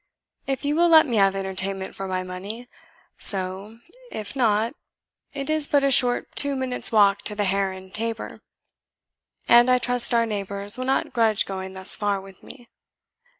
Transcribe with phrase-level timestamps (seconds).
[0.47, 2.67] If you will let me have entertainment for my money,
[3.19, 3.77] so;
[4.11, 4.73] if not,
[5.31, 8.41] it is but a short two minutes' walk to the Hare and Tabor,
[9.47, 12.67] and I trust our neighbours will not grudge going thus far with me."